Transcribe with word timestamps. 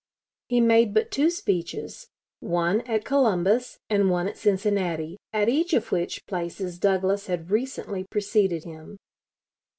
He 0.49 0.61
made 0.61 0.95
but 0.95 1.11
two 1.11 1.29
speeches, 1.29 2.07
one 2.39 2.81
at 2.87 3.05
Columbus, 3.05 3.77
and 3.87 4.09
one 4.09 4.27
at 4.27 4.35
Cincinnati, 4.35 5.19
at 5.31 5.47
each 5.47 5.73
of 5.73 5.91
which 5.91 6.25
places 6.25 6.79
Douglas 6.79 7.27
had 7.27 7.51
recently 7.51 8.07
preceded 8.09 8.63
him. 8.63 8.97